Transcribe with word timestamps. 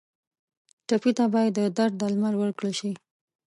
ټپي 0.87 1.11
ته 1.17 1.25
باید 1.33 1.51
د 1.55 1.59
درد 1.77 1.95
درمل 2.01 2.33
ورکړل 2.37 2.73
شي. 2.79 2.91